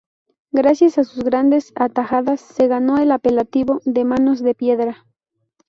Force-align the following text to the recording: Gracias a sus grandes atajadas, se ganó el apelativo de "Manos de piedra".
Gracias 0.51 0.97
a 0.97 1.03
sus 1.03 1.23
grandes 1.23 1.73
atajadas, 1.75 2.41
se 2.41 2.67
ganó 2.67 2.97
el 2.97 3.11
apelativo 3.11 3.81
de 3.85 4.03
"Manos 4.03 4.41
de 4.41 4.55
piedra". 4.55 5.05